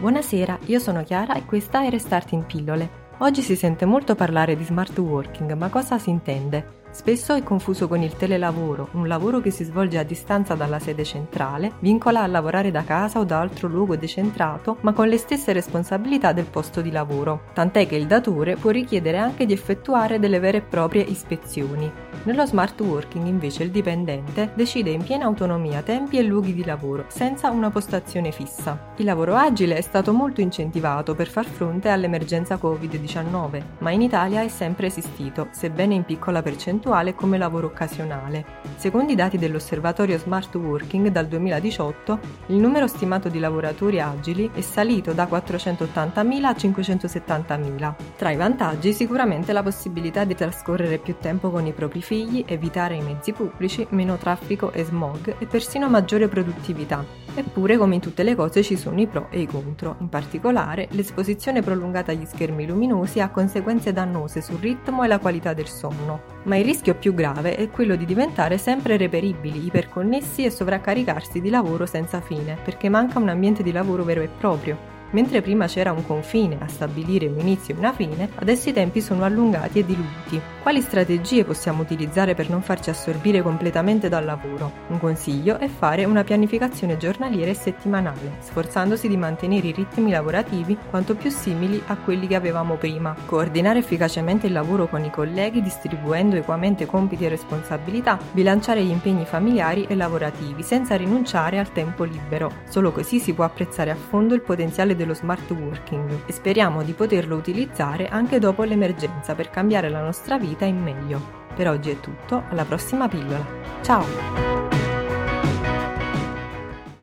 [0.00, 3.02] Buonasera, io sono Chiara e questa è Restart in pillole.
[3.18, 6.82] Oggi si sente molto parlare di smart working, ma cosa si intende?
[6.90, 11.04] Spesso è confuso con il telelavoro, un lavoro che si svolge a distanza dalla sede
[11.04, 15.52] centrale, vincola a lavorare da casa o da altro luogo decentrato, ma con le stesse
[15.52, 20.40] responsabilità del posto di lavoro, tant'è che il datore può richiedere anche di effettuare delle
[20.40, 21.90] vere e proprie ispezioni.
[22.26, 27.04] Nello smart working invece il dipendente decide in piena autonomia tempi e luoghi di lavoro,
[27.08, 28.92] senza una postazione fissa.
[28.96, 34.40] Il lavoro agile è stato molto incentivato per far fronte all'emergenza Covid-19, ma in Italia
[34.40, 38.62] è sempre esistito, sebbene in piccola percentuale come lavoro occasionale.
[38.76, 44.62] Secondo i dati dell'Osservatorio Smart Working dal 2018, il numero stimato di lavoratori agili è
[44.62, 47.94] salito da 480.000 a 570.000.
[48.16, 52.94] Tra i vantaggi sicuramente la possibilità di trascorrere più tempo con i propri figli, evitare
[52.94, 57.04] i mezzi pubblici, meno traffico e smog e persino maggiore produttività.
[57.34, 59.96] Eppure, come in tutte le cose, ci sono i pro e i contro.
[59.98, 65.52] In particolare, l'esposizione prolungata agli schermi luminosi ha conseguenze dannose sul ritmo e la qualità
[65.54, 66.20] del sonno.
[66.44, 71.50] Ma il rischio più grave è quello di diventare sempre reperibili, iperconnessi e sovraccaricarsi di
[71.50, 74.93] lavoro senza fine, perché manca un ambiente di lavoro vero e proprio.
[75.10, 79.00] Mentre prima c'era un confine a stabilire un inizio e una fine, adesso i tempi
[79.00, 80.40] sono allungati e diluiti.
[80.60, 84.72] Quali strategie possiamo utilizzare per non farci assorbire completamente dal lavoro?
[84.88, 90.76] Un consiglio è fare una pianificazione giornaliera e settimanale, sforzandosi di mantenere i ritmi lavorativi
[90.90, 93.14] quanto più simili a quelli che avevamo prima.
[93.26, 99.24] Coordinare efficacemente il lavoro con i colleghi distribuendo equamente compiti e responsabilità, bilanciare gli impegni
[99.24, 102.50] familiari e lavorativi senza rinunciare al tempo libero.
[102.68, 106.82] Solo così si può apprezzare a fondo il potenziale del dello smart working e speriamo
[106.82, 111.42] di poterlo utilizzare anche dopo l'emergenza per cambiare la nostra vita in meglio.
[111.54, 113.46] Per oggi è tutto, alla prossima pillola.
[113.82, 114.53] Ciao!